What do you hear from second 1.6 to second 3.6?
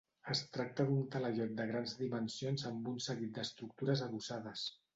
grans dimensions amb un seguit